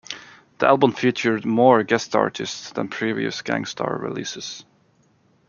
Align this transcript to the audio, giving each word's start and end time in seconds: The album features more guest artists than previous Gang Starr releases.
The 0.57 0.65
album 0.65 0.93
features 0.93 1.45
more 1.45 1.83
guest 1.83 2.15
artists 2.15 2.71
than 2.71 2.87
previous 2.87 3.43
Gang 3.43 3.65
Starr 3.65 3.99
releases. 3.99 4.65